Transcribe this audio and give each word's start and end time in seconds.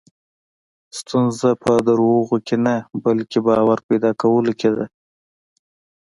ستونزه 0.99 1.49
په 1.63 1.71
دروغو 1.87 2.37
کې 2.47 2.55
نه، 2.65 2.75
بلکې 3.05 3.37
باور 3.47 3.79
پیدا 3.87 4.11
کولو 4.21 4.53
کې 4.59 4.69
ده. 4.75 4.85